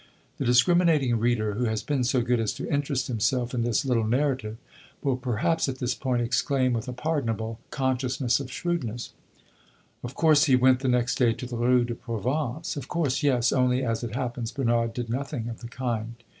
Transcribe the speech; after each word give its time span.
The 0.39 0.45
discriminating 0.45 1.19
reader 1.19 1.53
who 1.53 1.65
has 1.65 1.83
been 1.83 2.03
so 2.03 2.21
good 2.23 2.39
as 2.39 2.53
to 2.53 2.67
interest 2.67 3.05
himself 3.05 3.53
in 3.53 3.61
this 3.61 3.85
little 3.85 4.03
narrative 4.03 4.57
will 5.03 5.15
perhaps 5.15 5.69
at 5.69 5.77
this 5.77 5.93
point 5.93 6.23
exclaim 6.23 6.73
with 6.73 6.87
a 6.87 6.91
pardonable 6.91 7.59
consciousness 7.69 8.39
of 8.39 8.51
shrewdness: 8.51 9.13
"Of 10.03 10.15
course 10.15 10.45
he 10.45 10.55
went 10.55 10.79
the 10.79 10.87
next 10.87 11.19
day 11.19 11.33
to 11.33 11.45
the 11.45 11.55
Rue 11.55 11.85
de 11.85 11.93
Provence!" 11.93 12.75
Of 12.75 12.87
course, 12.87 13.21
yes; 13.21 13.51
only 13.51 13.83
as 13.85 14.03
it 14.03 14.15
happens 14.15 14.51
Bernard 14.51 14.95
did 14.95 15.07
nothing 15.07 15.47
of 15.49 15.59
the 15.59 15.67
kind. 15.69 16.15